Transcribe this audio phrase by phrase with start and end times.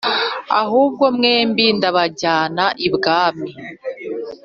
[0.61, 3.49] ahubwo mwembi ndabajyana ibwami"